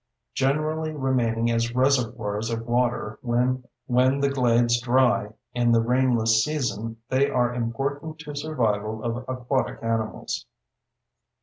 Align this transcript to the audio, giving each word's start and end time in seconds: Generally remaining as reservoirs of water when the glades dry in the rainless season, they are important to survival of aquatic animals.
Generally 0.33 0.93
remaining 0.95 1.51
as 1.51 1.75
reservoirs 1.75 2.49
of 2.49 2.65
water 2.65 3.19
when 3.21 3.61
the 4.19 4.31
glades 4.33 4.81
dry 4.81 5.27
in 5.53 5.71
the 5.71 5.79
rainless 5.83 6.43
season, 6.43 6.97
they 7.09 7.29
are 7.29 7.53
important 7.53 8.17
to 8.17 8.35
survival 8.35 9.03
of 9.03 9.17
aquatic 9.29 9.77
animals. 9.83 10.47